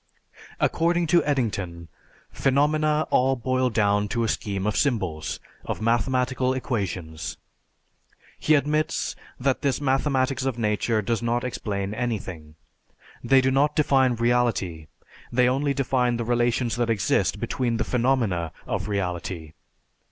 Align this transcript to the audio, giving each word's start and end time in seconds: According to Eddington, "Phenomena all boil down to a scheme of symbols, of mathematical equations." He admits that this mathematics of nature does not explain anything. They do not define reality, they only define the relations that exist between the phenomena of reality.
According 0.59 1.05
to 1.13 1.23
Eddington, 1.25 1.87
"Phenomena 2.31 3.05
all 3.11 3.35
boil 3.35 3.69
down 3.69 4.07
to 4.07 4.23
a 4.23 4.27
scheme 4.27 4.65
of 4.65 4.75
symbols, 4.75 5.39
of 5.63 5.79
mathematical 5.79 6.55
equations." 6.55 7.37
He 8.39 8.55
admits 8.55 9.15
that 9.39 9.61
this 9.61 9.79
mathematics 9.79 10.43
of 10.43 10.57
nature 10.57 11.03
does 11.03 11.21
not 11.21 11.43
explain 11.43 11.93
anything. 11.93 12.55
They 13.23 13.41
do 13.41 13.51
not 13.51 13.75
define 13.75 14.15
reality, 14.15 14.87
they 15.31 15.47
only 15.47 15.71
define 15.75 16.17
the 16.17 16.25
relations 16.25 16.77
that 16.77 16.89
exist 16.89 17.39
between 17.39 17.77
the 17.77 17.83
phenomena 17.83 18.53
of 18.65 18.87
reality. 18.87 19.53